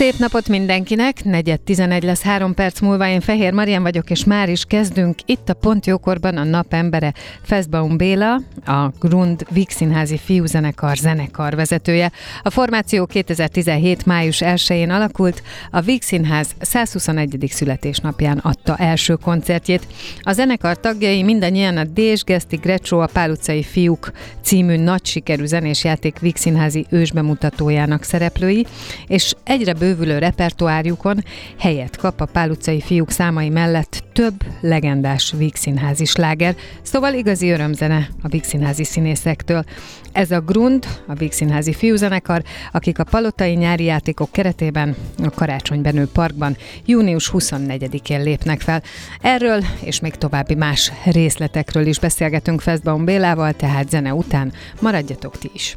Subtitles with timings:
[0.00, 1.24] Szép napot mindenkinek!
[1.24, 3.08] Negyed 11 lesz három perc múlva.
[3.08, 5.18] Én Fehér Marian vagyok, és már is kezdünk.
[5.26, 12.12] Itt a Pont Jókorban a napembere Feszbaum Béla, a Grund Víg Színházi Fiúzenekar zenekar vezetője.
[12.42, 14.06] A formáció 2017.
[14.06, 17.44] május 1-én alakult, a Víg Színház 121.
[17.48, 19.86] születésnapján adta első koncertjét.
[20.20, 25.44] A zenekar tagjai mindannyian a Dés, Geszti, Grecsó, a Pál utcai fiúk című nagy sikerű
[25.44, 28.66] zenés játék Víg Színházi ősbemutatójának szereplői,
[29.06, 31.24] és egyre bő bővülő repertoárjukon
[31.58, 38.08] helyet kap a Pál utcai fiúk számai mellett több legendás vígszínházi sláger, szóval igazi örömzene
[38.22, 39.64] a vígszínházi színészektől.
[40.12, 46.56] Ez a Grund, a vígszínházi fiúzenekar, akik a palotai nyári játékok keretében a Karácsonybenő Parkban
[46.84, 48.82] június 24-én lépnek fel.
[49.20, 55.50] Erről és még további más részletekről is beszélgetünk Feszbaum Bélával, tehát zene után maradjatok ti
[55.54, 55.74] is.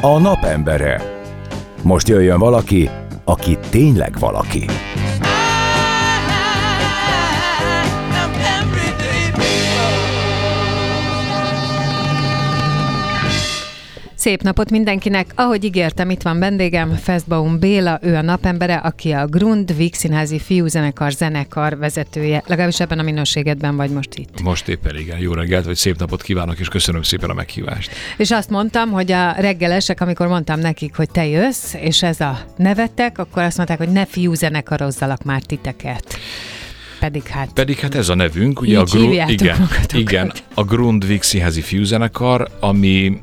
[0.00, 1.13] A napembere.
[1.84, 2.90] Most jöjjön valaki,
[3.24, 4.64] aki tényleg valaki.
[14.24, 15.26] Szép napot mindenkinek!
[15.34, 20.38] Ahogy ígértem, itt van vendégem, Feszbaum Béla, ő a napembere, aki a Grund Víg Színházi
[20.38, 22.42] Fiúzenekar zenekar vezetője.
[22.46, 24.42] Legalábbis ebben a minőségedben vagy most itt.
[24.42, 25.18] Most éppen igen.
[25.18, 27.90] Jó reggelt, vagy szép napot kívánok, és köszönöm szépen a meghívást.
[28.16, 32.38] És azt mondtam, hogy a reggelesek, amikor mondtam nekik, hogy te jössz, és ez a
[32.56, 36.18] nevettek, akkor azt mondták, hogy ne fiúzenekarozzanak már titeket.
[37.00, 37.52] Pedig hát...
[37.52, 43.22] Pedig hát ez a nevünk, ugye a Gru- igen, igen, a Grundvik Színházi Fiúzenekar, ami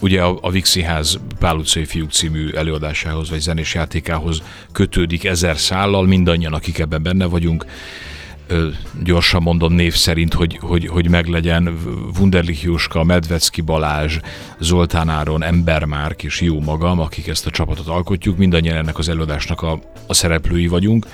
[0.00, 6.06] ugye a, a Vixiház Pál utcai fiúk című előadásához, vagy zenés játékához kötődik ezer szállal,
[6.06, 7.66] mindannyian, akik ebben benne vagyunk.
[8.46, 8.68] Ö,
[9.04, 11.78] gyorsan mondom név szerint, hogy, hogy, hogy meglegyen.
[12.18, 14.18] Wunderlich Jóska, Medvecki Balázs,
[14.60, 19.62] Zoltán Áron, Embermárk és jó magam, akik ezt a csapatot alkotjuk, mindannyian ennek az előadásnak
[19.62, 21.06] a, a szereplői vagyunk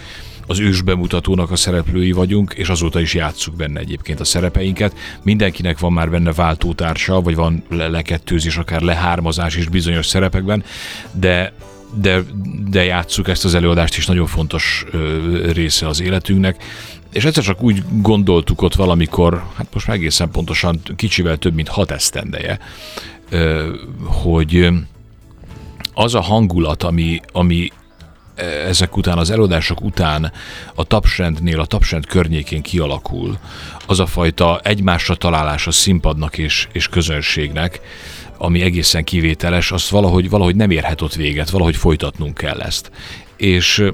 [0.50, 4.96] az ős bemutatónak a szereplői vagyunk, és azóta is játsszuk benne egyébként a szerepeinket.
[5.22, 10.64] Mindenkinek van már benne váltótársa, vagy van lekettőzés, akár lehármazás is bizonyos szerepekben,
[11.12, 11.52] de
[11.94, 12.22] de,
[12.70, 16.62] de játsszuk ezt az előadást is, nagyon fontos ö, része az életünknek.
[17.12, 21.68] És egyszer csak úgy gondoltuk ott valamikor, hát most már egészen pontosan kicsivel több mint
[21.68, 22.58] hat esztendeje,
[23.30, 23.72] ö,
[24.04, 24.68] hogy
[25.94, 27.70] az a hangulat, ami, ami
[28.66, 30.32] ezek után, az előadások után
[30.74, 33.38] a tapsrendnél, a tapsrend környékén kialakul
[33.86, 37.80] az a fajta egymásra találás a színpadnak és, és közönségnek,
[38.38, 42.90] ami egészen kivételes, azt valahogy, valahogy nem érhet ott véget, valahogy folytatnunk kell ezt.
[43.36, 43.84] És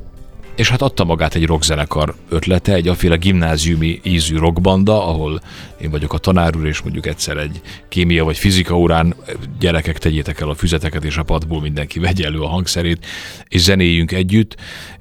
[0.57, 5.41] és hát adta magát egy rockzenekar ötlete, egy aféle gimnáziumi ízű rockbanda, ahol
[5.81, 9.15] én vagyok a tanár úr, és mondjuk egyszer egy kémia vagy fizika órán
[9.59, 13.07] gyerekek tegyétek el a füzeteket, és a padból mindenki vegye elő a hangszerét,
[13.49, 14.57] és zenéljünk együtt,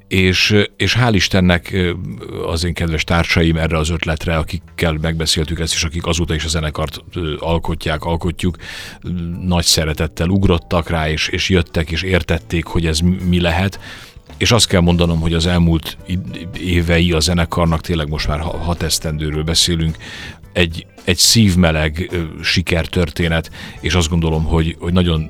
[0.08, 1.94] és, és hál' Istennek
[2.46, 6.48] az én kedves társaim erre az ötletre, akikkel megbeszéltük ezt, és akik azóta is a
[6.48, 7.04] zenekart
[7.40, 8.58] alkotják, alkotjuk,
[9.42, 13.00] nagy szeretettel ugrottak rá, és, és jöttek, és értették, hogy ez
[13.30, 13.80] mi lehet,
[14.38, 15.98] és azt kell mondanom, hogy az elmúlt
[16.60, 19.98] évei a zenekarnak, tényleg most már hat esztendőről beszélünk,
[20.54, 25.30] egy, egy szívmeleg sikertörténet, és azt gondolom, hogy, hogy nagyon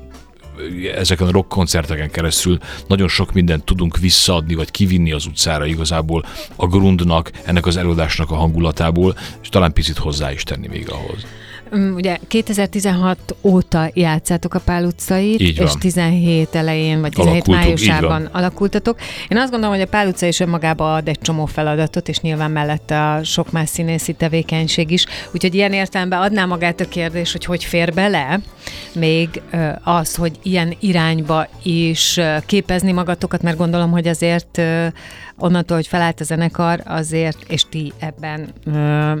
[0.94, 6.24] ezeken a rock koncerteken keresztül nagyon sok mindent tudunk visszaadni, vagy kivinni az utcára igazából
[6.56, 11.26] a grundnak, ennek az előadásnak a hangulatából, és talán picit hozzá is tenni még ahhoz.
[11.74, 18.28] Mm, ugye 2016 óta játszátok a Pál utcait, és 17 elején, vagy 17 Alakultuk, májusában
[18.32, 18.98] alakultatok.
[19.28, 22.50] Én azt gondolom, hogy a Pál utca is önmagában ad egy csomó feladatot, és nyilván
[22.50, 25.04] mellette a sok más színészi tevékenység is.
[25.32, 28.40] Úgyhogy ilyen értelemben adná magát a kérdés, hogy hogy fér bele
[28.92, 29.42] még
[29.82, 34.60] az, hogy ilyen irányba is képezni magatokat, mert gondolom, hogy azért
[35.38, 39.12] onnantól, hogy felállt a zenekar, azért, és ti ebben ö,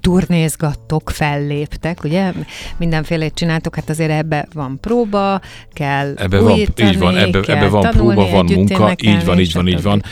[0.00, 2.32] turnézgattok, felléptek, ugye?
[2.76, 5.40] Mindenfélét csináltok, hát azért ebbe van próba,
[5.72, 9.68] kell ebbe van, így van, ebbe, ebbe van próba, van munka, így van, így van,
[9.68, 10.02] így van.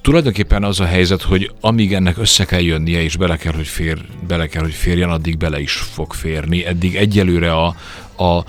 [0.00, 3.98] tulajdonképpen az a helyzet, hogy amíg ennek össze kell jönnie, és bele kell, hogy, fér,
[4.26, 6.64] bele kell, hogy férjen, addig bele is fog férni.
[6.64, 7.66] Eddig egyelőre a,
[8.16, 8.44] a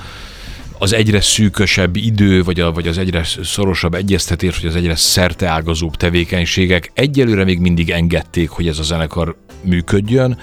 [0.77, 5.95] az egyre szűkösebb idő, vagy, a, vagy az egyre szorosabb egyeztetés, vagy az egyre szerteágazóbb
[5.95, 10.37] tevékenységek egyelőre még mindig engedték, hogy ez a zenekar működjön,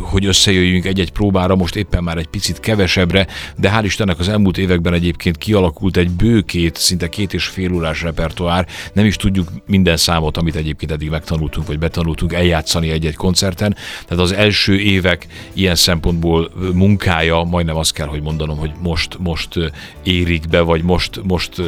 [0.00, 3.26] hogy összejöjjünk egy-egy próbára, most éppen már egy picit kevesebbre,
[3.56, 8.02] de hál' Istennek az elmúlt években egyébként kialakult egy bőkét, szinte két és fél órás
[8.02, 13.76] repertoár, nem is tudjuk minden számot, amit egyébként eddig megtanultunk, vagy betanultunk eljátszani egy-egy koncerten,
[14.06, 19.72] tehát az első évek ilyen szempontból munkája, majdnem azt kell, hogy mondanom, hogy most, most
[20.02, 21.62] érik be, vagy most, most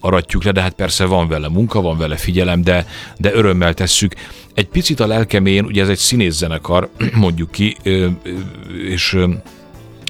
[0.00, 2.86] aratjuk le, de hát persze van vele munka, van vele figyelem, de,
[3.16, 4.14] de örömmel tesszük
[4.58, 7.76] egy picit a lelkemén, ugye ez egy színészzenekar, mondjuk ki,
[8.88, 9.18] és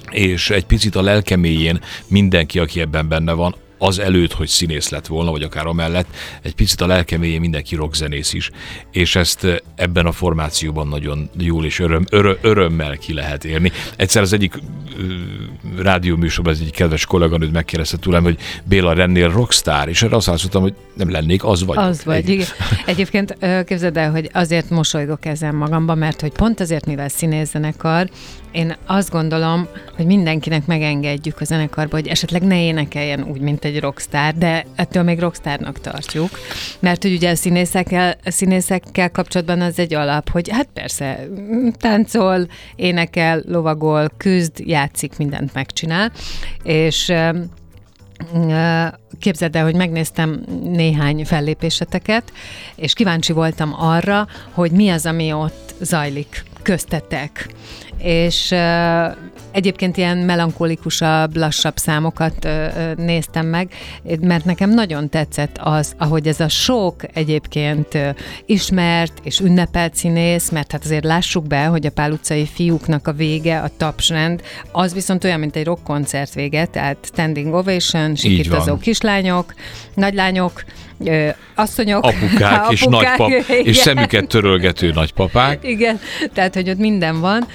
[0.09, 5.07] és egy picit a lelkeméjén mindenki, aki ebben benne van, az előtt, hogy színész lett
[5.07, 6.07] volna, vagy akár amellett,
[6.41, 8.49] egy picit a lelkeméjén mindenki rockzenész is,
[8.91, 13.71] és ezt eh, ebben a formációban nagyon jól és öröm, öröm, örömmel ki lehet érni.
[13.95, 14.61] Egyszer az egyik
[15.77, 20.61] rádióműsorban az egyik kedves kolléganőt megkérdezte tőlem, hogy Béla lennél rockstar, és erre azt mondtam,
[20.61, 21.77] hogy nem lennék, az vagy.
[21.77, 22.47] Az vagy, igen.
[22.85, 28.09] Egyébként képzeld el, hogy azért mosolygok ezen magamba, mert hogy pont azért, mivel színészzenekar,
[28.51, 33.79] én azt gondolom, hogy mindenkinek megengedjük a zenekarba, hogy esetleg ne énekeljen úgy, mint egy
[33.79, 36.29] rockstar, de ettől még rockstarnak tartjuk.
[36.79, 41.27] Mert hogy ugye a színészekkel, a színészekkel kapcsolatban az egy alap, hogy hát persze,
[41.71, 46.11] táncol, énekel, lovagol, küzd, játszik, mindent megcsinál,
[46.63, 47.13] és
[49.19, 52.33] Képzeld el, hogy megnéztem néhány fellépéseteket,
[52.75, 57.49] és kíváncsi voltam arra, hogy mi az, ami ott zajlik köztetek.
[57.97, 59.15] És uh,
[59.51, 63.73] egyébként ilyen melankolikusabb, lassabb számokat uh, néztem meg,
[64.21, 68.09] mert nekem nagyon tetszett az, ahogy ez a sok egyébként uh,
[68.45, 73.13] ismert és ünnepelt színész, mert hát azért lássuk be, hogy a Pál utcai fiúknak a
[73.13, 74.41] vége, a tapsrend,
[74.71, 79.53] az viszont olyan, mint egy rockkoncert vége, tehát standing ovation, sikítozó kislányok,
[79.93, 80.63] nagylányok,
[81.05, 83.65] ö, asszonyok, apukák, apukák és nagypap, igen.
[83.65, 85.59] és szemüket törölgető nagypapák.
[85.63, 85.99] Igen,
[86.33, 87.47] tehát, hogy ott minden van,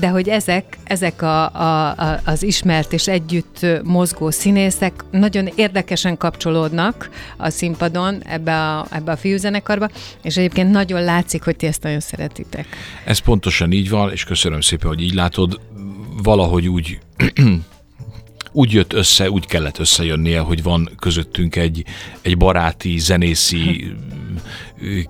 [0.00, 6.16] de hogy ezek, ezek a, a, a, az ismert és együtt mozgó színészek nagyon érdekesen
[6.16, 9.88] kapcsolódnak a színpadon ebbe a, ebbe a fiúzenekarba,
[10.22, 12.66] és egyébként nagyon látszik, hogy ti ezt nagyon szeretitek.
[13.04, 15.60] Ez pontosan így van, és köszönöm szépen, hogy így látod.
[16.22, 16.98] Valahogy úgy
[18.52, 21.84] úgy jött össze, úgy kellett összejönnie, hogy van közöttünk egy,
[22.22, 23.94] egy baráti, zenészi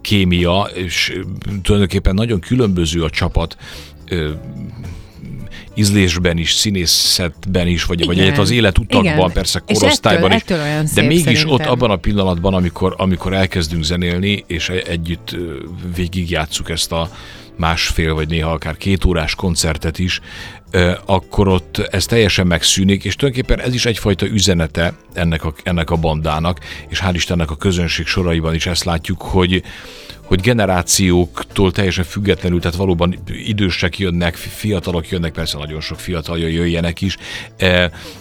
[0.00, 1.20] kémia, és
[1.62, 3.56] tulajdonképpen nagyon különböző a csapat
[5.74, 9.32] ízlésben is, színészetben is, vagy, vagy egyet az életutakban, Igen.
[9.32, 10.64] persze korosztályban és ettől, is.
[10.64, 11.50] ettől de mégis szerintem.
[11.50, 15.36] ott abban a pillanatban, amikor, amikor elkezdünk zenélni, és együtt
[15.94, 17.10] végigjátszuk ezt a
[17.56, 20.20] másfél, vagy néha akár két órás koncertet is,
[21.04, 25.96] akkor ott ez teljesen megszűnik, és tulajdonképpen ez is egyfajta üzenete ennek a, ennek a
[25.96, 29.62] bandának, és hál' Istennek a közönség soraiban is ezt látjuk, hogy,
[30.22, 37.00] hogy generációktól teljesen függetlenül, tehát valóban idősek jönnek, fiatalok jönnek, persze nagyon sok fiatal jöjjenek
[37.00, 37.16] is,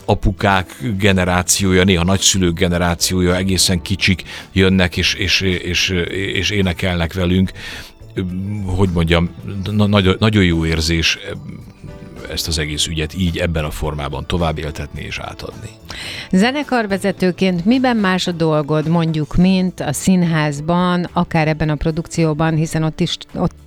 [0.06, 5.90] apukák generációja, néha nagyszülők generációja, egészen kicsik jönnek és, és, és,
[6.34, 7.52] és énekelnek velünk,
[8.66, 9.30] hogy mondjam,
[9.76, 11.18] nagyon, nagyon jó érzés
[12.32, 15.70] ezt az egész ügyet így ebben a formában tovább éltetni és átadni.
[16.32, 23.00] Zenekarvezetőként miben más a dolgod, mondjuk, mint a színházban, akár ebben a produkcióban, hiszen ott
[23.00, 23.66] is ott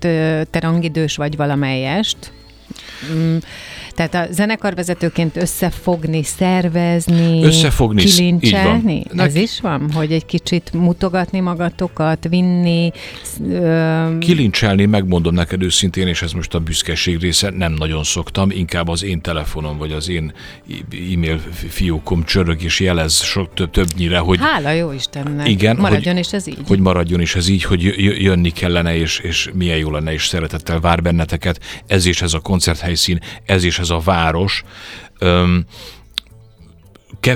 [0.50, 2.32] te rangidős vagy valamelyest?
[3.12, 3.36] Mm,
[3.94, 9.02] tehát a zenekarvezetőként összefogni, szervezni, összefogni, kilincselni?
[9.16, 9.90] Ez is van?
[9.92, 12.90] Hogy egy kicsit mutogatni magatokat, vinni?
[13.50, 14.18] Ö...
[14.18, 19.04] Kilincselni, megmondom neked őszintén, és ez most a büszkeség része, nem nagyon szoktam, inkább az
[19.04, 20.32] én telefonom, vagy az én
[21.14, 24.38] e-mail fiókom csörög és jelez sok több, többnyire, hogy...
[24.40, 25.48] Hála jó Istennek!
[25.48, 26.58] Igen, maradjon hogy, is ez így.
[26.66, 27.82] Hogy maradjon is ez így, hogy
[28.22, 31.60] jönni kellene, és, és milyen jó lenne, és szeretettel vár benneteket.
[31.86, 32.40] Ez is ez a
[32.90, 34.64] koncerthelyszín, ez is ez a város.
[35.18, 35.64] Öm,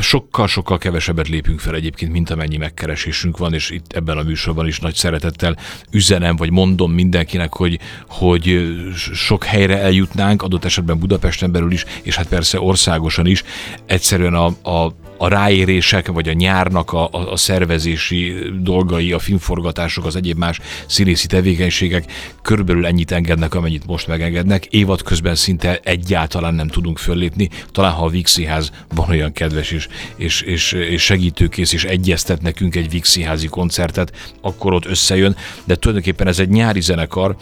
[0.01, 4.79] sokkal-sokkal kevesebbet lépünk fel egyébként, mint amennyi megkeresésünk van, és itt ebben a műsorban is
[4.79, 5.57] nagy szeretettel
[5.91, 8.73] üzenem, vagy mondom mindenkinek, hogy, hogy
[9.15, 13.43] sok helyre eljutnánk, adott esetben Budapesten belül is, és hát persze országosan is.
[13.87, 20.17] Egyszerűen a, a a ráérések, vagy a nyárnak a, a, szervezési dolgai, a filmforgatások, az
[20.17, 24.65] egyéb más színészi tevékenységek körülbelül ennyit engednek, amennyit most megengednek.
[24.65, 27.49] Évad közben szinte egyáltalán nem tudunk föllépni.
[27.73, 32.77] Talán ha a Vixiház van olyan kedves és, és, és, és segítőkész, és egyeztet nekünk
[32.77, 37.37] egy Vixiházi koncertet, akkor ott összejön, de tulajdonképpen ez egy nyári zenekar,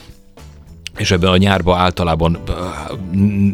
[0.97, 2.39] és ebben a nyárban általában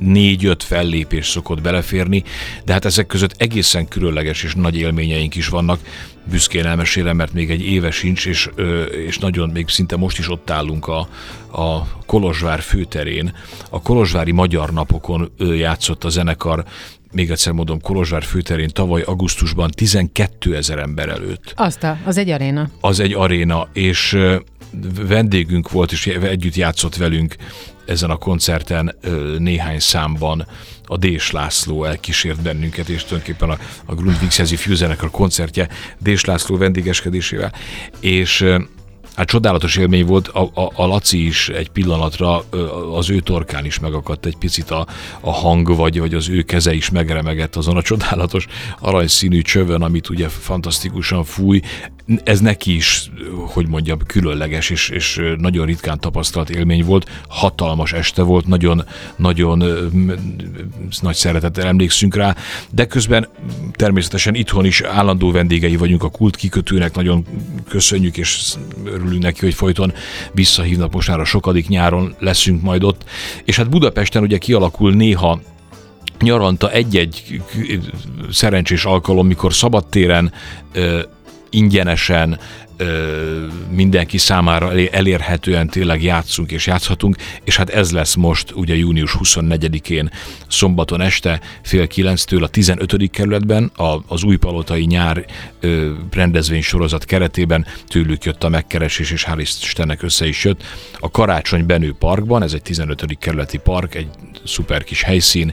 [0.00, 2.22] négy-öt fellépés szokott beleférni,
[2.64, 5.80] de hát ezek között egészen különleges és nagy élményeink is vannak.
[6.30, 8.50] Büszkén elmesélem, mert még egy éve sincs, és,
[9.06, 11.08] és nagyon, még szinte most is ott állunk a,
[11.52, 13.34] a Kolozsvár főterén.
[13.70, 16.64] A Kolozsvári Magyar Napokon játszott a zenekar
[17.12, 21.52] még egyszer mondom, Kolozsvár főterén tavaly augusztusban 12 ezer ember előtt.
[21.56, 22.68] Azt a, az egy aréna.
[22.80, 24.16] Az egy aréna, és
[25.06, 27.36] vendégünk volt, és együtt játszott velünk
[27.86, 28.94] ezen a koncerten
[29.38, 30.46] néhány számban
[30.84, 36.56] a Dés László elkísért bennünket, és tulajdonképpen a, a Grundvixezi Fusenek a koncertje Dés László
[36.56, 37.52] vendégeskedésével.
[38.00, 38.44] És
[39.18, 42.44] Hát csodálatos élmény volt, a, a, a Laci is egy pillanatra
[42.94, 44.86] az ő torkán is megakadt egy picit a,
[45.20, 48.46] a hang, vagy, vagy az ő keze is megremegett azon a csodálatos
[48.80, 51.60] aranyszínű csövön, amit ugye fantasztikusan fúj.
[52.24, 53.10] Ez neki is,
[53.46, 57.10] hogy mondjam, különleges és, és nagyon ritkán tapasztalt élmény volt.
[57.28, 58.84] Hatalmas este volt, nagyon,
[59.16, 59.62] nagyon
[61.00, 62.36] nagy szeretettel emlékszünk rá,
[62.70, 63.28] de közben
[63.72, 67.26] természetesen itthon is állandó vendégei vagyunk a kult kikötőnek, nagyon
[67.68, 68.56] köszönjük és
[69.08, 69.92] örülünk neki, hogy folyton
[70.32, 73.04] visszahívnak most már a sokadik nyáron leszünk majd ott.
[73.44, 75.40] És hát Budapesten ugye kialakul néha
[76.20, 77.42] nyaranta egy-egy
[78.30, 80.32] szerencsés alkalom, mikor szabadtéren
[81.50, 82.38] ingyenesen
[83.70, 90.10] mindenki számára elérhetően tényleg játszunk és játszhatunk, és hát ez lesz most ugye június 24-én
[90.48, 93.10] szombaton este fél kilenctől a 15.
[93.10, 93.72] kerületben
[94.06, 95.24] az újpalotai nyár
[96.10, 100.62] rendezvény sorozat keretében tőlük jött a megkeresés, és hál' Istennek össze is jött.
[100.98, 103.18] A Karácsony Benő Parkban, ez egy 15.
[103.18, 104.08] kerületi park, egy
[104.44, 105.52] szuper kis helyszín,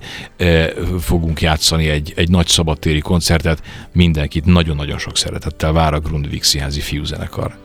[0.99, 6.79] fogunk játszani egy, egy nagy szabadtéri koncertet, mindenkit nagyon-nagyon sok szeretettel vár a Grundvik Színházi
[7.15, 7.57] Fiúzenekar.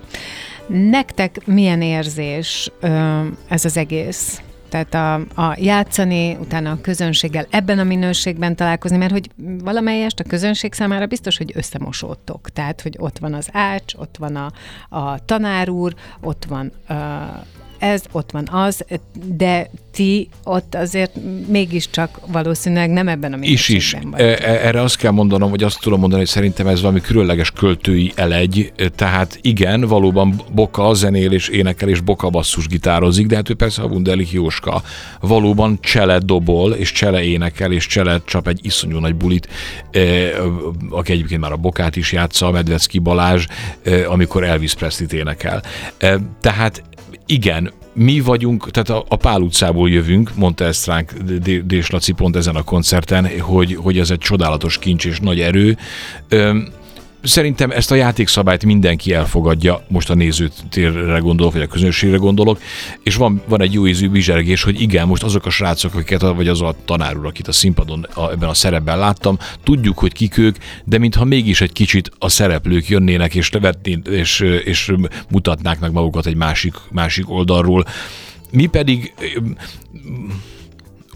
[0.66, 2.70] Nektek milyen érzés
[3.48, 4.42] ez az egész?
[4.68, 9.30] Tehát a, a játszani, utána a közönséggel ebben a minőségben találkozni, mert hogy
[9.62, 12.50] valamelyest a közönség számára biztos, hogy összemosódtok.
[12.50, 14.52] Tehát, hogy ott van az ács, ott van a,
[14.88, 16.72] a tanár úr, ott van
[17.80, 18.84] ez, ott van az,
[19.24, 21.12] de ti ott azért
[21.48, 24.36] mégiscsak valószínűleg nem ebben a minőségben Is is.
[24.40, 27.50] E, e, erre azt kell mondanom, hogy azt tudom mondani, hogy szerintem ez valami különleges
[27.50, 33.50] költői elegy, tehát igen, valóban Boka zenél és énekel és Boka basszus gitározik, de hát
[33.50, 34.82] ő persze a Wunderlich Jóska.
[35.20, 39.48] Valóban Csele dobol, és Csele énekel, és Csele csap egy iszonyú nagy bulit,
[39.90, 40.00] e,
[40.90, 43.46] aki egyébként már a Bokát is játsza, a Medvecki Balázs,
[44.06, 45.62] amikor Elvis Presley-t énekel.
[46.40, 46.82] Tehát
[47.30, 51.12] igen, mi vagyunk, tehát a, a Pál utcából jövünk, mondta ezt ránk
[51.64, 55.76] Dés Laci pont ezen a koncerten, hogy, hogy ez egy csodálatos kincs és nagy erő.
[56.28, 56.68] Öm,
[57.22, 62.60] Szerintem ezt a játékszabályt mindenki elfogadja, most a nézőtérre gondolok, vagy a közönségre gondolok,
[63.02, 66.48] és van, van egy jó ízű bizsergés, hogy igen, most azok a srácok, akiket, vagy
[66.48, 70.38] az a tanár úr, akit a színpadon a, ebben a szerepben láttam, tudjuk, hogy kik
[70.38, 74.92] ők, de mintha mégis egy kicsit a szereplők jönnének, és, levetné, és, és
[75.30, 77.84] mutatnák meg magukat egy másik, másik oldalról.
[78.50, 79.14] Mi pedig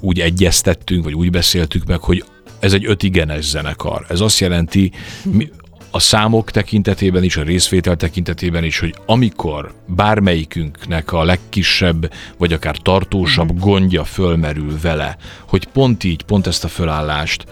[0.00, 2.24] úgy egyeztettünk, vagy úgy beszéltük meg, hogy
[2.58, 4.06] ez egy ötigenes zenekar.
[4.08, 4.92] Ez azt jelenti,
[5.22, 5.50] mi,
[5.94, 12.76] a számok tekintetében is, a részvétel tekintetében is, hogy amikor bármelyikünknek a legkisebb, vagy akár
[12.76, 13.58] tartósabb mm.
[13.58, 15.16] gondja fölmerül vele,
[15.48, 17.44] hogy pont így, pont ezt a fölállást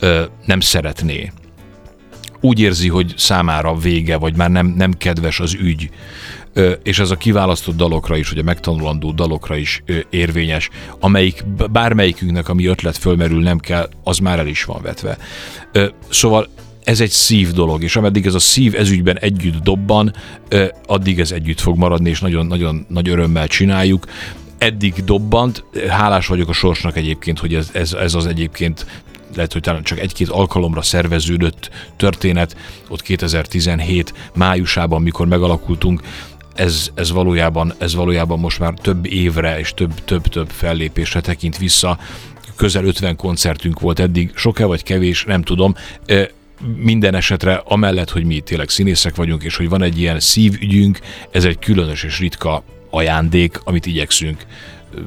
[0.00, 1.32] ö, nem szeretné,
[2.40, 5.90] úgy érzi, hogy számára vége, vagy már nem, nem kedves az ügy,
[6.52, 10.68] ö, és ez a kiválasztott dalokra is, vagy a megtanulandó dalokra is ö, érvényes,
[11.00, 15.18] amelyik bármelyikünknek, ami ötlet fölmerül, nem kell, az már el is van vetve.
[15.72, 16.48] Ö, szóval
[16.84, 20.14] ez egy szív dolog, és ameddig ez a szív ezügyben együtt dobban,
[20.86, 24.06] addig ez együtt fog maradni, és nagyon-nagyon nagy örömmel csináljuk.
[24.58, 28.86] Eddig dobbant, hálás vagyok a sorsnak egyébként, hogy ez, ez, ez az egyébként
[29.34, 32.56] lehet, hogy talán csak egy-két alkalomra szerveződött történet,
[32.88, 36.00] ott 2017 májusában, mikor megalakultunk,
[36.54, 41.98] ez, ez, valójában, ez valójában most már több évre és több-több-több fellépésre tekint vissza.
[42.56, 45.74] Közel 50 koncertünk volt eddig, sok-e vagy kevés, nem tudom
[46.76, 50.98] minden esetre amellett, hogy mi tényleg színészek vagyunk, és hogy van egy ilyen szívügyünk,
[51.30, 54.46] ez egy különös és ritka ajándék, amit igyekszünk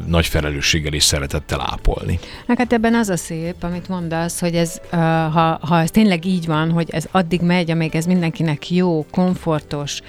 [0.07, 2.19] nagy felelősséggel és szeretettel ápolni.
[2.47, 6.71] Hát ebben az a szép, amit mondasz, hogy ez, ha, ha ez tényleg így van,
[6.71, 10.01] hogy ez addig megy, amíg ez mindenkinek jó, komfortos,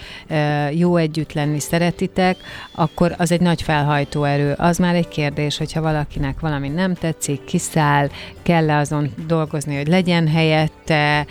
[0.73, 2.37] jó együtt lenni szeretitek,
[2.73, 4.53] akkor az egy nagy felhajtó erő.
[4.53, 8.09] Az már egy kérdés, hogyha valakinek valami nem tetszik, kiszáll,
[8.43, 11.27] kell-e azon dolgozni, hogy legyen helyette,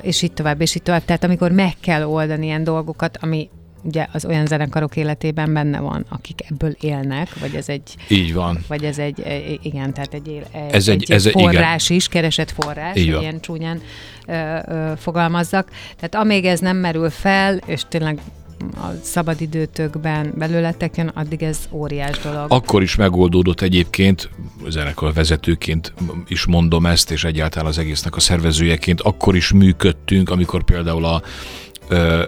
[0.00, 1.04] és így tovább, és így tovább.
[1.04, 3.48] Tehát amikor meg kell oldani ilyen dolgokat, ami
[3.86, 7.94] ugye az olyan zenekarok életében benne van, akik ebből élnek, vagy ez egy...
[8.08, 8.64] Így van.
[8.68, 11.96] Vagy ez egy, e, igen, tehát egy, egy, ez egy, egy ez forrás igen.
[11.96, 13.80] is, keresett forrás, Így ilyen csúnyán
[14.26, 15.70] ö, ö, fogalmazzak.
[15.96, 18.18] Tehát amíg ez nem merül fel, és tényleg
[18.74, 22.44] a szabadidőtökben belőletek jön, addig ez óriás dolog.
[22.48, 24.30] Akkor is megoldódott egyébként,
[24.68, 25.92] zenekar vezetőként
[26.28, 31.22] is mondom ezt, és egyáltalán az egésznek a szervezőjeként, akkor is működtünk, amikor például a
[31.88, 32.22] ö,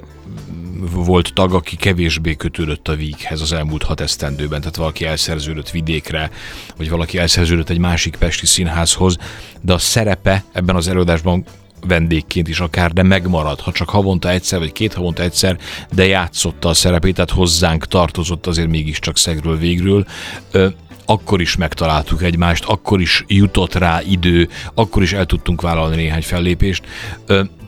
[0.78, 6.30] volt tag, aki kevésbé kötődött a víghez az elmúlt hat esztendőben, tehát valaki elszerződött vidékre,
[6.76, 9.16] vagy valaki elszerződött egy másik pesti színházhoz,
[9.60, 11.44] de a szerepe ebben az előadásban
[11.86, 15.58] vendégként is akár, de megmarad, ha csak havonta egyszer, vagy két havonta egyszer,
[15.92, 20.06] de játszotta a szerepét, tehát hozzánk tartozott azért mégiscsak szegről végről.
[20.50, 20.68] Ö,
[21.10, 26.22] akkor is megtaláltuk egymást, akkor is jutott rá idő, akkor is el tudtunk vállalni néhány
[26.22, 26.86] fellépést.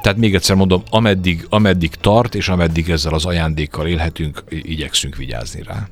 [0.03, 5.63] Tehát még egyszer mondom, ameddig, ameddig tart, és ameddig ezzel az ajándékkal élhetünk, igyekszünk vigyázni
[5.63, 5.89] rá.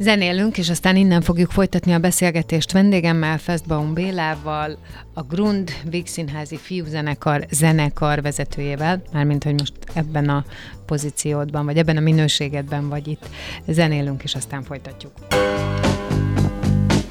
[0.00, 4.78] Zenélünk, és aztán innen fogjuk folytatni a beszélgetést vendégemmel, Festbaum Bélával,
[5.14, 10.44] a Grund Vígszínházi Fiúzenekar zenekar vezetőjével, mármint, hogy most ebben a
[10.86, 13.28] pozíciódban, vagy ebben a minőségedben vagy itt.
[13.66, 15.12] Zenélünk, és aztán folytatjuk.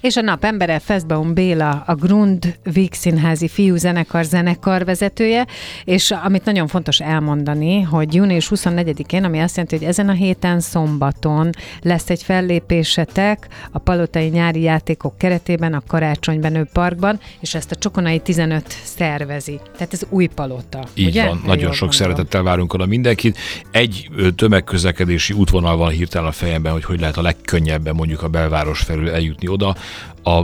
[0.00, 5.46] És a nap embere Festbaum Béla, a Grund Víg Színházi Fiúzenekar zenekar vezetője,
[5.84, 10.60] és amit nagyon fontos elmondani, hogy június 24-én, ami azt jelenti, hogy ezen a héten
[10.60, 11.50] szombaton
[11.82, 18.18] lesz egy fellépésetek a Palotai nyári játékok keretében a Karácsonybenő Parkban, és ezt a Csokonai
[18.18, 19.60] 15 szervezi.
[19.72, 20.84] Tehát ez új palota.
[20.94, 21.26] Így ugye?
[21.26, 21.90] van, nagyon sok gondolom.
[21.90, 23.38] szeretettel várunk oda mindenkit.
[23.70, 28.80] Egy tömegközlekedési útvonal van hirtelen a fejemben, hogy hogy lehet a legkönnyebben mondjuk a belváros
[28.80, 29.76] felül eljutni oda
[30.22, 30.42] a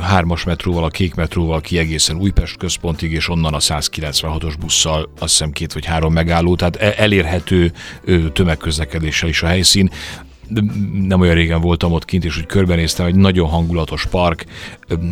[0.00, 1.78] hármas metróval, a kék metróval ki
[2.18, 6.94] Újpest központig, és onnan a 196-os busszal azt hiszem két vagy három megálló, tehát e-
[6.96, 7.72] elérhető
[8.32, 9.90] tömegközlekedéssel is a helyszín.
[10.92, 14.44] Nem olyan régen voltam ott kint, és úgy körbenéztem, egy nagyon hangulatos park,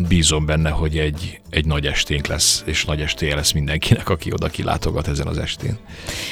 [0.07, 4.47] bízom benne, hogy egy, egy nagy esténk lesz, és nagy estéje lesz mindenkinek, aki oda
[4.47, 5.77] kilátogat ezen az estén.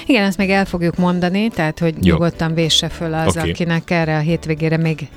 [0.06, 2.13] Igen, ezt még el fogjuk mondani, tehát hogy Jó.
[2.13, 3.49] nyugodtan vésse föl az, okay.
[3.49, 5.08] akinek erre a hétvégére még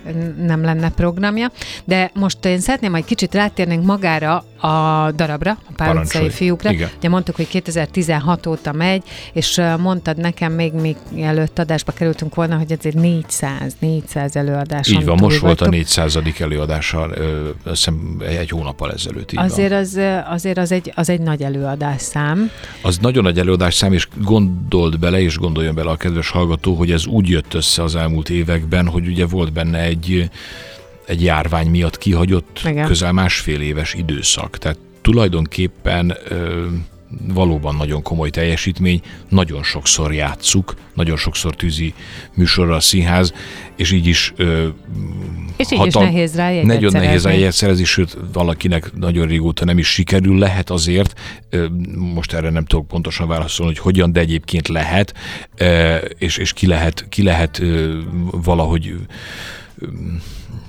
[0.47, 1.51] nem lenne programja.
[1.85, 6.71] De most én szeretném, hogy kicsit rátérnénk magára a darabra, a Pál utcai fiúkra.
[6.71, 6.91] Igen.
[6.97, 12.57] Ugye mondtuk, hogy 2016 óta megy, és mondtad nekem még, még előtt adásba kerültünk volna,
[12.57, 14.89] hogy ez egy 400, 400 előadás.
[14.89, 16.19] Így van, most volt a 400.
[16.39, 17.17] előadása, azt
[17.65, 19.33] hiszem egy hónappal ezelőtt.
[19.33, 19.79] Így azért van.
[19.79, 22.51] az, azért az egy, az egy nagy előadás szám.
[22.83, 26.91] Az nagyon nagy előadás szám, és gondold bele, és gondoljon bele a kedves hallgató, hogy
[26.91, 30.31] ez úgy jött össze az elmúlt években, hogy ugye volt benne egy
[31.07, 32.87] egy járvány miatt kihagyott Igen.
[32.87, 34.59] közel másfél éves időszak.
[34.59, 36.67] Tehát tulajdonképpen ö,
[37.35, 41.95] valóban nagyon komoly teljesítmény, nagyon sokszor játszuk, nagyon sokszor tűzi
[42.35, 43.33] műsorra a színház,
[43.77, 44.69] és így is ö,
[45.57, 49.27] és így hatal- is nehéz rá jegyet Nagyon nehéz rá jegyet szerezni, sőt valakinek nagyon
[49.27, 51.67] régóta nem is sikerül, lehet azért, ö,
[52.15, 55.15] most erre nem tudok pontosan válaszolni, hogy hogyan, de egyébként lehet,
[55.57, 57.99] ö, és, és ki lehet, ki lehet ö,
[58.31, 58.95] valahogy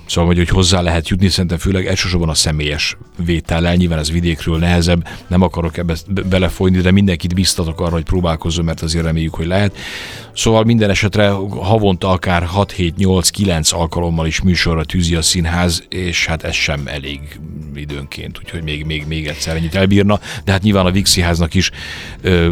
[0.06, 4.58] Szóval, hogy, hogy hozzá lehet jutni, szerintem főleg elsősorban a személyes vétellel, nyilván ez vidékről
[4.58, 5.94] nehezebb, nem akarok ebbe
[6.28, 9.76] belefolyni, de mindenkit biztatok arra, hogy próbálkozzon, mert azért reméljük, hogy lehet.
[10.34, 11.28] Szóval minden esetre
[11.60, 16.54] havonta akár 6, 7, 8, 9 alkalommal is műsorra tűzi a színház, és hát ez
[16.54, 17.20] sem elég
[17.74, 21.70] időnként, úgyhogy még, még, még egyszer ennyit elbírna, de hát nyilván a Vixi háznak is
[22.20, 22.50] ö,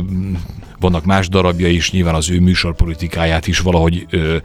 [0.84, 4.36] vannak más darabja is, nyilván az ő műsorpolitikáját is valahogy ö,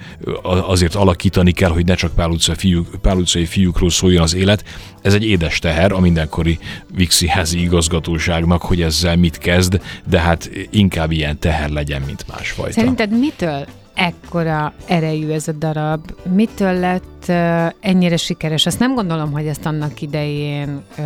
[0.44, 4.64] azért alakítani kell, hogy ne csak Pál, utca fiúk, Pál utcai fiúkról szóljon az élet.
[5.02, 6.60] Ez egy édes teher a mindenkori
[6.96, 12.74] Vixiházi igazgatóságnak, hogy ezzel mit kezd, de hát inkább ilyen teher legyen, mint másfajta.
[12.74, 16.12] Szerinted mitől ekkora erejű ez a darab?
[16.34, 18.66] Mitől lett uh, ennyire sikeres?
[18.66, 21.06] Azt nem gondolom, hogy ezt annak idején uh,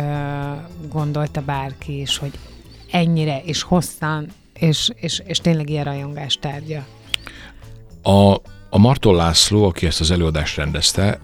[0.92, 2.32] gondolta bárki is, hogy
[2.90, 4.28] ennyire és hosszan
[4.64, 6.86] és, és, és tényleg ilyen rajongás tárgya.
[8.02, 8.34] A,
[8.70, 11.20] a Marton László, aki ezt az előadást rendezte,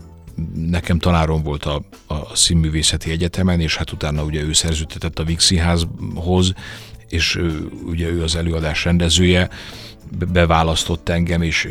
[0.55, 5.57] nekem tanárom volt a, a Színművészeti Egyetemen, és hát utána ugye ő szerződtetett a Vixi
[5.59, 6.53] házhoz,
[7.11, 7.41] és
[7.87, 9.49] ugye ő az előadás rendezője,
[10.33, 11.69] beválasztott engem, és,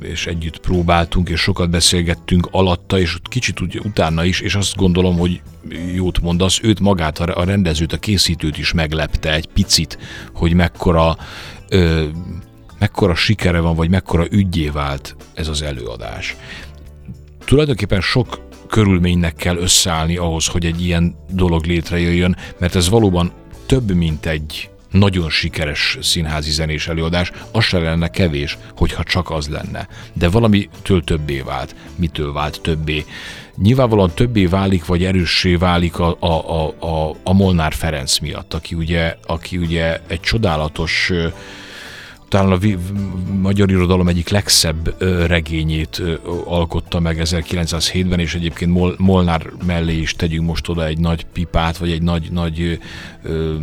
[0.00, 5.18] és együtt próbáltunk, és sokat beszélgettünk alatta, és kicsit úgy, utána is, és azt gondolom,
[5.18, 5.40] hogy
[5.94, 9.98] jót mondasz, őt magát, a rendezőt, a készítőt is meglepte egy picit,
[10.34, 11.16] hogy mekkora
[11.68, 12.04] ö,
[12.78, 16.36] mekkora sikere van, vagy mekkora ügyé vált ez az előadás.
[17.44, 23.32] Tulajdonképpen sok körülménynek kell összeállni ahhoz, hogy egy ilyen dolog létrejöjjön, mert ez valóban
[23.70, 29.48] több, mint egy nagyon sikeres színházi zenés előadás, az se lenne kevés, hogyha csak az
[29.48, 29.88] lenne.
[30.12, 31.74] De valamitől többé vált.
[31.96, 33.04] Mitől vált többé?
[33.56, 39.16] Nyilvánvalóan többé válik, vagy erőssé válik a, a, a, a, Molnár Ferenc miatt, aki ugye,
[39.26, 41.12] aki ugye egy csodálatos
[42.30, 42.58] talán a
[43.40, 46.02] magyar irodalom egyik legszebb regényét
[46.44, 51.76] alkotta meg 1907-ben, és egyébként Mol- Molnár mellé is tegyünk most oda egy nagy pipát,
[51.76, 52.78] vagy egy nagy, nagy
[53.22, 53.54] ö,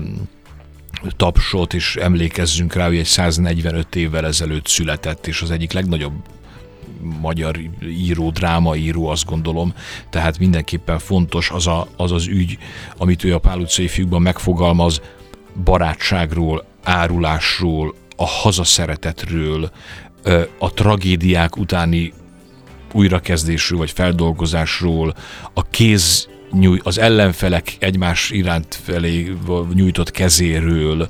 [1.18, 6.14] tapsot, és emlékezzünk rá, hogy egy 145 évvel ezelőtt született, és az egyik legnagyobb
[7.22, 9.74] magyar író, drámaíró, azt gondolom,
[10.10, 12.58] tehát mindenképpen fontos az a, az, az ügy,
[12.98, 15.02] amit ő a Pál utcai fiúkban megfogalmaz,
[15.64, 19.72] barátságról, árulásról, a hazaszeretetről,
[20.60, 22.14] a tragédiák utáni
[22.94, 25.14] újrakezdésről vagy feldolgozásról,
[25.54, 29.34] a kéz nyúj, az ellenfelek egymás iránt felé
[29.74, 31.10] nyújtott kezéről,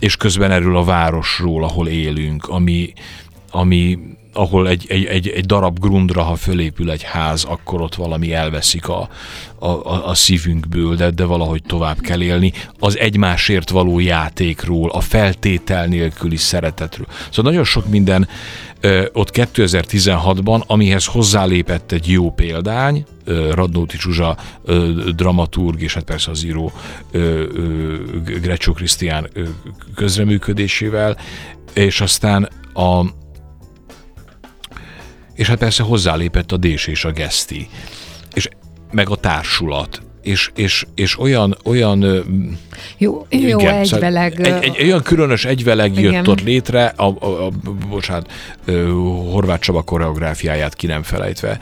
[0.00, 2.92] és közben erről a városról, ahol élünk, ami,
[3.50, 3.98] ami
[4.36, 8.88] ahol egy, egy, egy, egy darab grundra, ha fölépül egy ház, akkor ott valami elveszik
[8.88, 9.08] a,
[9.58, 9.68] a,
[10.08, 12.52] a, szívünkből, de, de valahogy tovább kell élni.
[12.78, 17.06] Az egymásért való játékról, a feltétel nélküli szeretetről.
[17.30, 18.28] Szóval nagyon sok minden
[18.80, 26.04] ö, ott 2016-ban, amihez hozzálépett egy jó példány, ö, Radnóti Csuzsa ö, dramaturg, és hát
[26.04, 26.72] persze az író
[28.40, 29.28] Grecsó Krisztián
[29.94, 31.16] közreműködésével,
[31.74, 33.04] és aztán a
[35.36, 37.68] és hát persze hozzálépett a Dés és a Geszti,
[38.34, 38.48] és
[38.92, 42.02] meg a társulat, és, és, és olyan, olyan
[42.98, 44.32] jó, jó igen, egyveleg.
[44.36, 46.12] Szóval egy, egy, olyan különös egyveleg igen.
[46.12, 47.50] jött ott létre, a, a, a
[47.88, 48.30] bocsánat,
[49.30, 51.60] Horváth Csaba koreográfiáját ki nem felejtve,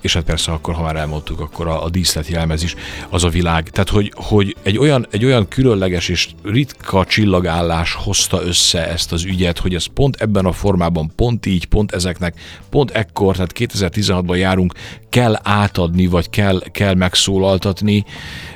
[0.00, 2.74] és hát persze akkor, ha már elmondtuk, akkor a, a díszletjelmez is
[3.08, 3.68] az a világ.
[3.70, 9.24] Tehát, hogy, hogy egy, olyan, egy olyan különleges és ritka csillagállás hozta össze ezt az
[9.24, 14.38] ügyet, hogy ez pont ebben a formában, pont így, pont ezeknek, pont ekkor, tehát 2016-ban
[14.38, 14.74] járunk,
[15.08, 18.04] kell átadni, vagy kell, kell megszólaltatni,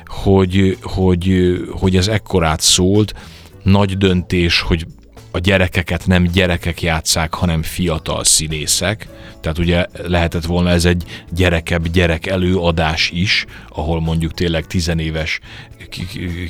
[0.05, 3.13] hogy, hogy, hogy ez ekkorát szólt,
[3.63, 4.85] nagy döntés, hogy
[5.35, 9.07] a gyerekeket nem gyerekek játszák, hanem fiatal színészek.
[9.41, 15.39] Tehát ugye lehetett volna ez egy gyerekebb gyerek előadás is, ahol mondjuk tényleg tizenéves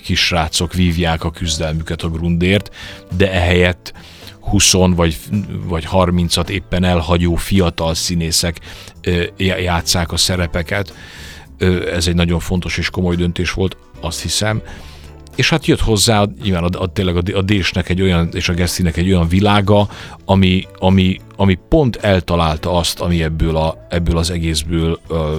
[0.04, 2.76] kisrácok vívják a küzdelmüket a grundért,
[3.18, 3.94] de ehelyett
[4.40, 5.18] 20 vagy,
[5.50, 8.60] vagy 30-at éppen elhagyó fiatal színészek
[9.38, 10.94] játszák a szerepeket.
[11.94, 14.62] Ez egy nagyon fontos és komoly döntés volt, azt hiszem
[15.36, 18.54] és hát jött hozzá nyilván a, a, tényleg a, a Désnek egy olyan, és a
[18.54, 19.88] Gesztinek egy olyan világa,
[20.26, 25.38] ami, ami, ami pont eltalálta azt, ami ebből, a, ebből az egészből ö,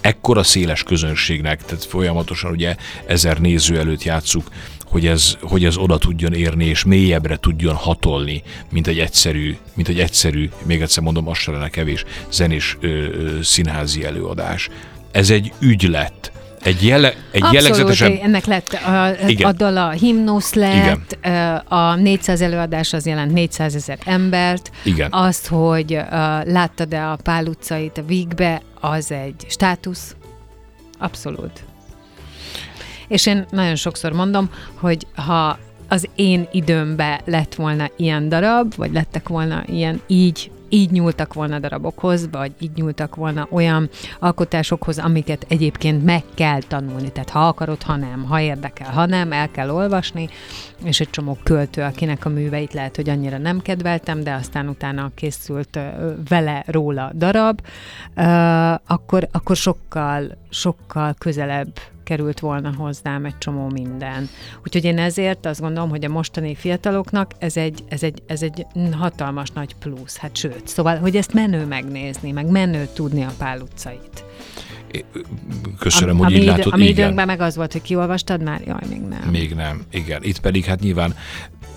[0.00, 4.48] ekkora széles közönségnek, tehát folyamatosan ugye ezer néző előtt játszuk,
[4.84, 9.88] hogy ez, hogy ez oda tudjon érni, és mélyebbre tudjon hatolni, mint egy egyszerű, mint
[9.88, 14.68] egy egyszerű, még egyszer mondom, az lenne kevés zenés ö, ö, színházi előadás.
[15.10, 16.32] Ez egy ügy lett,
[16.64, 18.18] egy, jele, egy Abszolút, jellegzetesen...
[18.22, 19.48] ennek lett a, Igen.
[19.48, 21.56] a dal a himnusz lett, Igen.
[21.56, 24.70] a 400 előadás az jelent 400 ezer embert.
[24.82, 25.12] Igen.
[25.12, 26.04] Azt, hogy uh,
[26.44, 30.14] láttad-e a Pál utcait a Vígbe, az egy státusz.
[30.98, 31.64] Abszolút.
[33.08, 38.92] És én nagyon sokszor mondom, hogy ha az én időmbe lett volna ilyen darab, vagy
[38.92, 45.46] lettek volna ilyen így így nyúltak volna darabokhoz, vagy így nyúltak volna olyan alkotásokhoz, amiket
[45.48, 47.12] egyébként meg kell tanulni.
[47.12, 50.28] Tehát ha akarod, ha nem, ha érdekel, ha nem, el kell olvasni,
[50.84, 55.10] és egy csomó költő, akinek a műveit lehet, hogy annyira nem kedveltem, de aztán utána
[55.14, 55.78] készült
[56.28, 57.60] vele róla darab,
[58.86, 64.28] akkor, akkor sokkal, sokkal közelebb került volna hozzám egy csomó minden.
[64.64, 68.66] Úgyhogy én ezért azt gondolom, hogy a mostani fiataloknak ez egy, ez egy, ez egy
[68.92, 73.60] hatalmas nagy plusz, hát sőt, szóval, hogy ezt menő megnézni, meg menő tudni a Pál
[73.60, 74.24] utcait.
[75.78, 76.72] Köszönöm, a, hogy így látod.
[76.72, 78.60] A mi időnkben meg az volt, hogy kiolvastad már?
[78.66, 79.28] Jaj, még nem.
[79.30, 80.22] Még nem, igen.
[80.22, 81.14] Itt pedig hát nyilván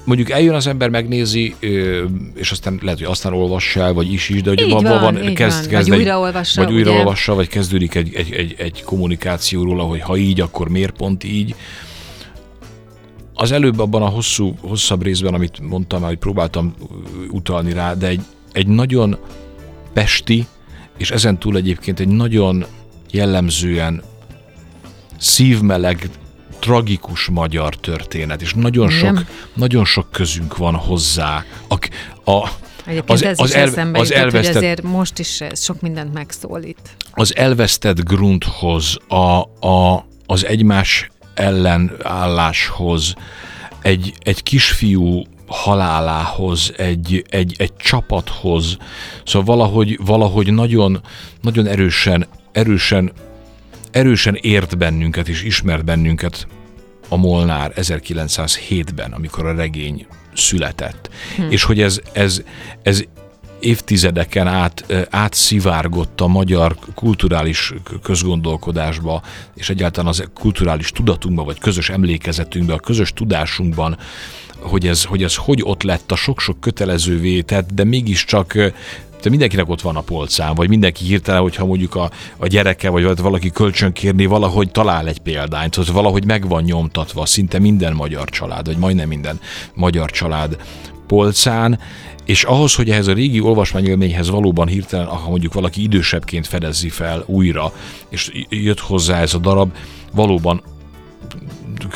[0.07, 1.55] mondjuk eljön az ember, megnézi,
[2.35, 5.33] és aztán lehet, hogy aztán olvassa el, vagy is is, de hogy van, van, van,
[5.33, 5.69] kezd, van.
[5.69, 10.01] kezd vagy egy, újraolvassa, vagy újraolvassa, vagy kezdődik egy, egy, egy, egy kommunikáció róla, hogy
[10.01, 11.55] ha így, akkor miért pont így.
[13.33, 16.75] Az előbb abban a hosszú, hosszabb részben, amit mondtam, hogy próbáltam
[17.29, 19.17] utalni rá, de egy, egy nagyon
[19.93, 20.45] pesti,
[20.97, 22.65] és ezen túl egyébként egy nagyon
[23.11, 24.03] jellemzően
[25.17, 26.09] szívmeleg,
[26.67, 31.43] tragikus magyar történet, és nagyon sok, nagyon sok közünk van hozzá.
[31.67, 31.75] A,
[32.31, 32.49] a,
[33.05, 36.79] az, ez az, el, az jutott, elvesztett, hogy azért most is sok mindent megszólít.
[37.11, 43.13] Az elvesztett grunthoz, a, a, az egymás ellenálláshoz,
[43.81, 48.77] egy, egy kisfiú halálához, egy, egy, egy csapathoz,
[49.25, 51.01] szóval valahogy, valahogy nagyon,
[51.41, 53.11] nagyon erősen, erősen,
[53.91, 56.47] erősen ért bennünket és ismert bennünket
[57.07, 61.09] a Molnár 1907-ben, amikor a regény született.
[61.35, 61.51] Hm.
[61.51, 62.41] És hogy ez, ez,
[62.81, 63.03] ez
[63.59, 69.21] évtizedeken át, átszivárgott a magyar kulturális közgondolkodásba,
[69.55, 73.97] és egyáltalán az kulturális tudatunkba, vagy közös emlékezetünkbe, a közös tudásunkban,
[74.59, 78.57] hogy ez, hogy ez hogy ott lett a sok-sok kötelezővé tett, de mégiscsak
[79.21, 83.21] de mindenkinek ott van a polcán, vagy mindenki hirtelen, hogyha mondjuk a, a gyereke, vagy
[83.21, 88.29] valaki kölcsön kérni, valahogy talál egy példányt, hogy valahogy meg van nyomtatva szinte minden magyar
[88.29, 89.39] család, vagy majdnem minden
[89.73, 90.57] magyar család
[91.07, 91.79] polcán,
[92.25, 97.23] és ahhoz, hogy ehhez a régi olvasmányélményhez valóban hirtelen, ha mondjuk valaki idősebbként fedezzi fel
[97.25, 97.73] újra,
[98.09, 99.71] és jött hozzá ez a darab,
[100.13, 100.61] valóban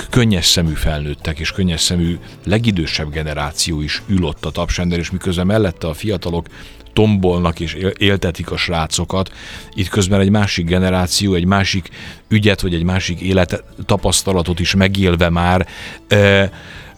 [0.09, 5.87] könnyes szemű felnőttek és könnyes szemű legidősebb generáció is ülott a tapsender, és miközben mellette
[5.87, 6.45] a fiatalok
[6.93, 9.31] tombolnak és éltetik a srácokat.
[9.73, 11.89] Itt közben egy másik generáció, egy másik
[12.27, 15.67] ügyet, vagy egy másik élet tapasztalatot is megélve már,
[16.07, 16.43] ö,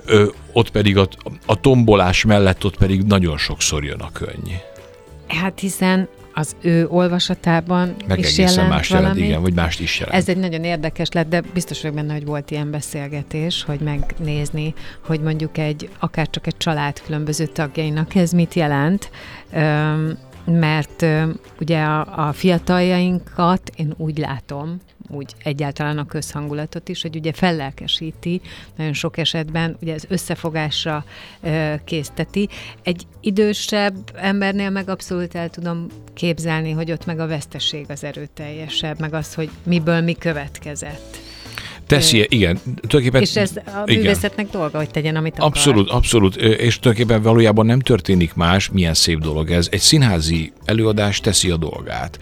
[0.06, 1.08] ö, ott pedig a,
[1.46, 4.52] a tombolás mellett ott pedig nagyon sokszor jön a könny.
[5.28, 9.08] Hát hiszen az ő olvasatában Meg is jelent más valami.
[9.08, 10.18] jelent, igen, vagy mást is jelent.
[10.18, 14.74] Ez egy nagyon érdekes lett, de biztos vagyok benne, hogy volt ilyen beszélgetés, hogy megnézni,
[15.06, 19.10] hogy mondjuk egy, akár csak egy család különböző tagjainak ez mit jelent,
[20.46, 21.06] mert
[21.60, 24.80] ugye a, a fiataljainkat én úgy látom,
[25.10, 28.42] úgy egyáltalán a közhangulatot is, hogy ugye fellelkesíti,
[28.76, 31.06] nagyon sok esetben ugye ez összefogásra
[31.42, 32.50] ö, készteti.
[32.84, 39.00] Egy idősebb embernél meg abszolút el tudom képzelni, hogy ott meg a veszteség az erőteljesebb,
[39.00, 41.18] meg az, hogy miből mi következett.
[41.88, 42.60] Teszi, igen.
[42.64, 44.60] Tulajdonképpen, és ez a művészetnek igen.
[44.60, 45.48] dolga, hogy tegyen, amit akar.
[45.48, 46.36] Abszolút, abszolút.
[46.36, 49.68] És tulajdonképpen valójában nem történik más, milyen szép dolog ez.
[49.72, 52.20] Egy színházi előadás teszi a dolgát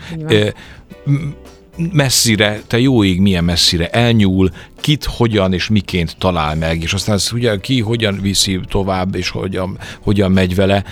[1.92, 7.16] messzire, te jó ég milyen messzire elnyúl, kit, hogyan és miként talál meg, és aztán
[7.16, 10.84] ez ugye ki hogyan viszi tovább, és hogyan, hogyan megy vele.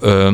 [0.00, 0.30] Ö,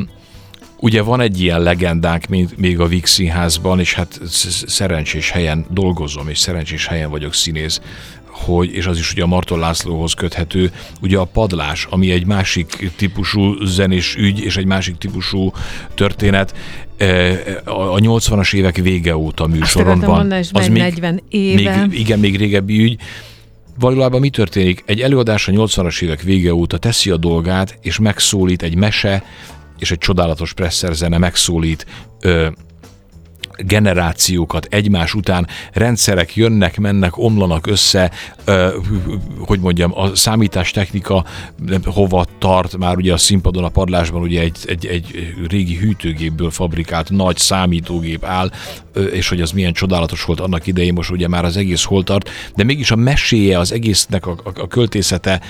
[0.80, 4.20] ugye van egy ilyen legendánk mint még a Vix Színházban, és hát
[4.66, 7.80] szerencsés helyen dolgozom, és szerencsés helyen vagyok színész,
[8.24, 12.90] hogy, és az is ugye a Marton Lászlóhoz köthető, ugye a padlás, ami egy másik
[12.96, 15.52] típusú zenés ügy, és egy másik típusú
[15.94, 16.54] történet,
[16.96, 17.30] e,
[17.64, 20.16] a 80-as évek vége óta műsoron van.
[20.16, 21.86] Mondani, az még, 40 éve.
[21.86, 22.96] Még, igen, még régebbi ügy.
[23.78, 24.82] Valójában mi történik?
[24.86, 29.24] Egy előadás a 80-as évek vége óta teszi a dolgát, és megszólít egy mese,
[29.78, 31.86] és egy csodálatos presszerzene megszólít
[32.20, 32.48] ö,
[33.58, 38.10] generációkat egymás után, rendszerek jönnek, mennek, omlanak össze,
[39.38, 41.24] hogy mondjam, a számítástechnika
[41.84, 47.10] hova tart, már ugye a színpadon, a padlásban ugye egy, egy, egy régi hűtőgépből fabrikált
[47.10, 48.50] nagy számítógép áll,
[49.12, 52.30] és hogy az milyen csodálatos volt annak idején, most ugye már az egész hol tart,
[52.56, 55.40] de mégis a meséje, az egésznek a, a, a költészete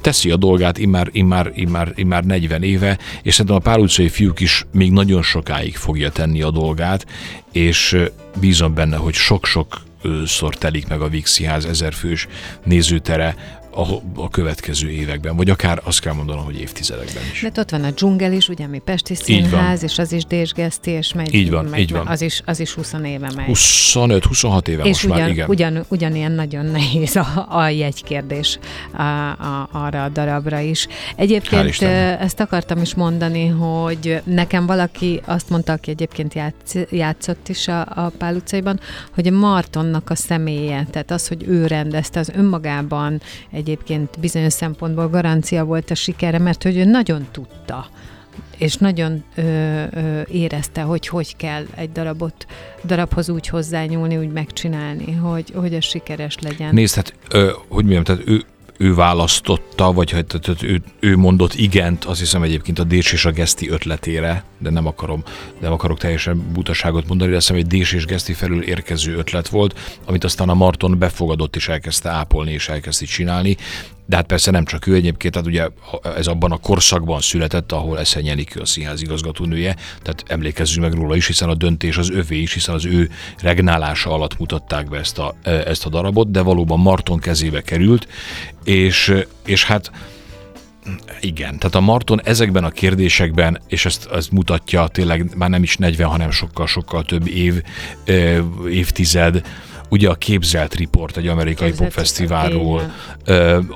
[0.00, 4.40] teszi a dolgát immár, immár, immár, immár 40 éve, és szerintem a Pál utcai fiúk
[4.40, 7.06] is még nagyon sokáig fogja tenni a dolgát,
[7.52, 7.96] és
[8.40, 9.84] bízom benne, hogy sok-sok
[10.26, 12.26] szor telik meg a Vixi ezerfős
[12.64, 13.34] nézőtere,
[13.76, 17.46] a, a következő években, vagy akár azt kell mondanom, hogy évtizedekben is.
[17.52, 21.12] De ott van a dzsungel is, ugye, ami Pesti Színház, és az is désgeszti, és
[21.12, 21.34] megy.
[21.34, 22.06] Így van, megy, így van.
[22.06, 23.46] Az is, az is 20 éve megy.
[23.48, 25.48] 25-26 éve és most ugyan, már, igen.
[25.48, 28.58] Ugyan, ugyanilyen nagyon nehéz a, a jegykérdés
[28.92, 30.86] a, a, arra a darabra is.
[31.16, 31.82] Egyébként
[32.20, 37.80] ezt akartam is mondani, hogy nekem valaki azt mondta, aki egyébként játsz, játszott is a,
[37.80, 38.80] a Pál utcaiban,
[39.14, 44.52] hogy a Martonnak a személye, tehát az, hogy ő rendezte, az önmagában egy egyébként bizonyos
[44.52, 47.86] szempontból garancia volt a sikerre, mert hogy ő nagyon tudta
[48.58, 52.46] és nagyon ö, ö, érezte, hogy hogy kell egy darabot,
[52.84, 56.74] darabhoz úgy hozzányúlni, úgy megcsinálni, hogy, hogy a sikeres legyen.
[56.74, 58.44] Nézd, hát, ö, hogy mondjam, tehát ő,
[58.78, 63.24] ő választotta, vagy hát, tehát ő, ő mondott igent, azt hiszem egyébként a Dés és
[63.24, 65.22] a Geszti ötletére, de nem akarom,
[65.60, 69.48] nem akarok teljesen butaságot mondani, de azt hiszem egy Dés és Geszti felül érkező ötlet
[69.48, 73.56] volt, amit aztán a Marton befogadott és elkezdte ápolni és elkezdte csinálni.
[74.06, 75.68] De hát persze nem csak ő egyébként, tehát ugye
[76.16, 81.16] ez abban a korszakban született, ahol Eszenyi Enikő a színház igazgatónője, tehát emlékezzünk meg róla
[81.16, 85.18] is, hiszen a döntés az övé is, hiszen az ő regnálása alatt mutatták be ezt
[85.18, 88.08] a, ezt a darabot, de valóban Marton kezébe került,
[88.64, 89.14] és,
[89.44, 89.90] és hát
[91.20, 95.76] igen, tehát a Marton ezekben a kérdésekben, és ezt, ezt mutatja tényleg már nem is
[95.76, 97.62] 40, hanem sokkal-sokkal több év,
[98.70, 99.42] évtized,
[99.88, 102.92] ugye a Képzelt Report egy amerikai popfesztiválról,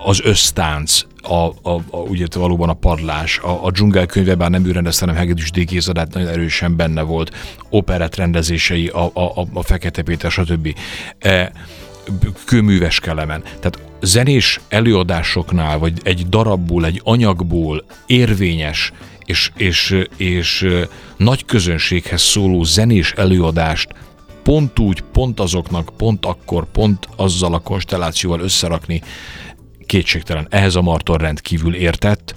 [0.05, 4.66] az Ösztánc, a, a, a, ugye valóban a padlás, a, a dzsungel könyve, bár nem
[4.66, 5.92] ő rendezte, hanem Hegedűs D.
[5.92, 7.37] de nagyon erősen benne volt,
[7.70, 10.75] operett rendezései, a, a, a Fekete Péter, stb.
[11.18, 11.53] E,
[12.44, 13.42] kőműves kelemen.
[13.42, 18.92] Tehát zenés előadásoknál, vagy egy darabból, egy anyagból érvényes
[19.31, 20.68] és, és, és
[21.16, 23.88] nagy közönséghez szóló zenés előadást
[24.42, 29.03] pont úgy, pont azoknak, pont akkor, pont azzal a konstellációval összerakni,
[29.87, 30.46] kétségtelen.
[30.50, 32.35] Ehhez a Marton rendkívül értett,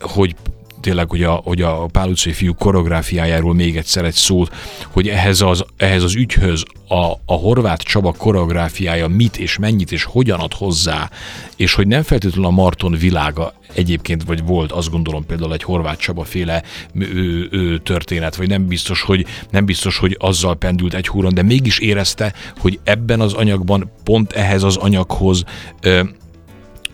[0.00, 0.34] hogy
[0.82, 4.54] tényleg, hogy a, hogy a Pál utcai fiú koreográfiájáról még egyszer egy szót,
[4.88, 10.04] hogy ehhez az, ehhez az ügyhöz a, a horvát Csaba koreográfiája mit és mennyit és
[10.04, 11.10] hogyan ad hozzá,
[11.56, 15.98] és hogy nem feltétlenül a Marton világa egyébként, vagy volt, azt gondolom például egy horvát
[15.98, 16.62] Csaba féle
[16.94, 21.42] ő, ő, történet, vagy nem biztos, hogy nem biztos, hogy azzal pendült egy húron, de
[21.42, 25.44] mégis érezte, hogy ebben az anyagban pont ehhez az anyaghoz
[25.80, 26.02] ö,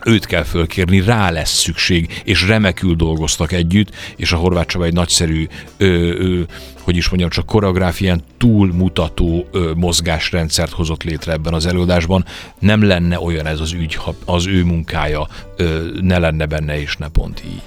[0.05, 4.93] őt kell fölkérni, rá lesz szükség, és remekül dolgoztak együtt, és a Horváth Csaba egy
[4.93, 6.41] nagyszerű, ö, ö,
[6.81, 12.25] hogy is mondjam, csak koreográfián túlmutató ö, mozgásrendszert hozott létre ebben az előadásban.
[12.59, 16.95] Nem lenne olyan ez az ügy, ha az ő munkája ö, ne lenne benne, és
[16.95, 17.61] ne pont így.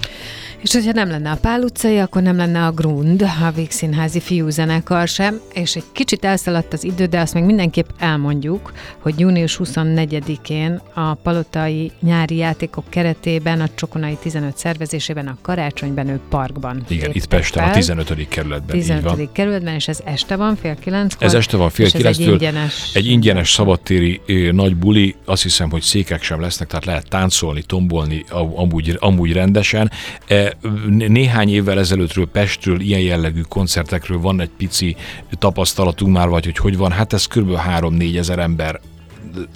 [0.63, 5.07] És hogyha nem lenne a Pál utcai, akkor nem lenne a Grund, a Vígszínházi fiúzenekar
[5.07, 10.81] sem, és egy kicsit elszaladt az idő, de azt még mindenképp elmondjuk, hogy június 24-én
[10.93, 16.83] a Palotai nyári játékok keretében a Csokonai 15 szervezésében a Karácsonybenő Parkban.
[16.87, 17.71] Igen, itt Pesten, fel.
[17.71, 18.27] a 15.
[18.27, 18.79] kerületben.
[18.79, 19.31] 15.
[19.31, 21.15] kerületben, és ez este van, fél kilenc.
[21.19, 22.25] Ez este van, fél kilenctől.
[22.25, 24.21] Egy ingyenes, egy ingyenes szabadtéri
[24.51, 29.91] nagy buli, azt hiszem, hogy székek sem lesznek, tehát lehet táncolni, tombolni, amúgy, amúgy rendesen.
[30.27, 30.52] E,
[30.87, 34.95] néhány évvel ezelőttről Pestről, ilyen jellegű koncertekről van egy pici
[35.29, 37.57] tapasztalatunk már, vagy hogy hogy van, hát ez kb.
[37.79, 38.79] 3-4 ezer ember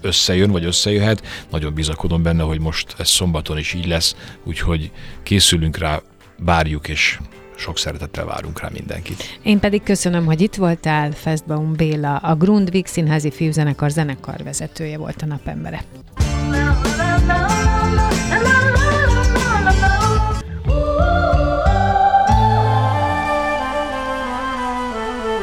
[0.02, 1.22] összejön, vagy összejöhet.
[1.52, 4.92] Nagyon bizakodom benne, hogy most ez szombaton is így lesz, úgyhogy
[5.24, 6.02] készülünk rá,
[6.38, 7.20] várjuk, és
[7.58, 9.40] sok szeretettel várunk rá mindenkit.
[9.44, 15.22] Én pedig köszönöm, hogy itt voltál, Festbaum Béla, a Grundvik Színházi Fiúzenekar zenekar vezetője volt
[15.22, 15.84] a napembere.